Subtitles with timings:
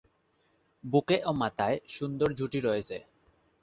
[0.83, 2.97] বুকে ও মাথায় সুন্দর ঝুঁটি রয়েছে।